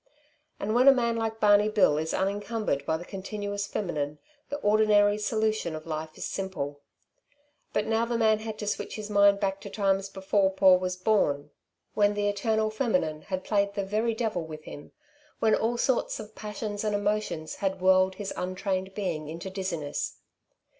And 0.59 0.73
when 0.73 0.87
a 0.87 0.91
man 0.93 1.15
like 1.15 1.39
Barney 1.39 1.69
Bill 1.69 1.99
is 1.99 2.11
unencumbered 2.11 2.87
by 2.87 2.97
the 2.97 3.05
continuous 3.05 3.67
feminine, 3.67 4.17
the 4.49 4.57
ordinary 4.61 5.19
solution 5.19 5.75
of 5.75 5.85
life 5.85 6.17
is 6.17 6.25
simple. 6.25 6.81
But 7.71 7.85
now 7.85 8.05
the 8.05 8.17
man 8.17 8.39
had 8.39 8.57
to 8.57 8.65
switch 8.65 8.95
his 8.95 9.11
mind 9.11 9.39
back 9.39 9.61
to 9.61 9.69
times 9.69 10.09
before 10.09 10.49
Paul 10.49 10.79
was 10.79 10.95
born, 10.97 11.51
when 11.93 12.15
the 12.15 12.27
eternal 12.27 12.71
feminine 12.71 13.21
had 13.21 13.43
played 13.43 13.75
the 13.75 13.85
very 13.85 14.15
devil 14.15 14.41
with 14.41 14.63
him, 14.63 14.91
when 15.37 15.53
all 15.53 15.77
sorts 15.77 16.19
of 16.19 16.33
passions 16.33 16.83
and 16.83 16.95
emotions 16.95 17.57
had 17.57 17.79
whirled 17.79 18.15
his 18.15 18.33
untrained 18.35 18.95
being 18.95 19.27
into 19.29 19.51
dizziness. 19.51 20.17